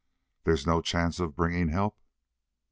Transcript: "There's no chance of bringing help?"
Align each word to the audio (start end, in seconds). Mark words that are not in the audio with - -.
"There's 0.45 0.65
no 0.65 0.81
chance 0.81 1.19
of 1.19 1.35
bringing 1.35 1.67
help?" 1.67 1.95